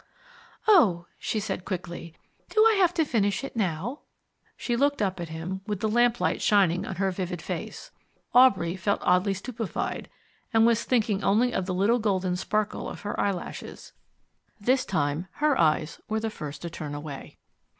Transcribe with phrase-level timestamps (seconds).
[0.67, 2.15] "Oh," she said quickly.
[2.49, 3.99] "Do I have to finish it now?"
[4.57, 7.91] She looked up at him, with the lamplight shining on her vivid face.
[8.33, 10.09] Aubrey felt oddly stupefied,
[10.51, 13.93] and was thinking only of the little golden sparkle of her eyelashes.
[14.59, 17.37] This time her eyes were the first to turn away.